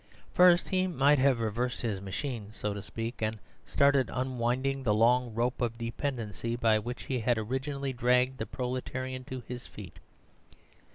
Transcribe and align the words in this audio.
First, 0.33 0.69
he 0.69 0.87
might 0.87 1.19
have 1.19 1.39
reversed 1.41 1.83
his 1.83 2.01
machine, 2.01 2.51
so 2.53 2.73
to 2.73 2.81
speak, 2.81 3.21
and 3.21 3.37
started 3.67 4.09
unwinding 4.11 4.81
the 4.81 4.95
long 4.95 5.31
rope 5.35 5.61
of 5.61 5.77
dependence 5.77 6.43
by 6.59 6.79
which 6.79 7.03
he 7.03 7.19
had 7.19 7.37
originally 7.37 7.93
dragged 7.93 8.39
the 8.39 8.47
proletarian 8.47 9.23
to 9.25 9.43
his 9.47 9.67
feet. 9.67 9.99